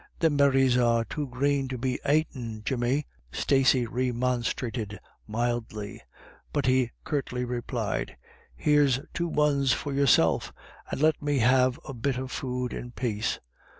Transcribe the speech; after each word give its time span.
"Them 0.19 0.35
berries 0.35 0.77
are 0.77 1.05
too 1.05 1.27
green 1.27 1.67
to 1.67 1.77
be 1.77 1.99
aitin', 2.03 2.63
Jimmy," 2.65 3.05
Stacey 3.31 3.85
remonstrated 3.85 4.99
mildly; 5.27 6.01
but 6.51 6.65
he 6.65 6.89
curtly 7.03 7.45
replied, 7.45 8.17
"Here's 8.55 8.99
two 9.13 9.27
ones 9.27 9.73
for 9.73 9.93
yourself; 9.93 10.53
and 10.89 10.99
let 11.01 11.21
me 11.21 11.37
have 11.37 11.79
a 11.87 11.93
bit 11.93 12.17
of 12.17 12.31
food 12.31 12.73
in 12.73 12.89
paice." 12.93 13.39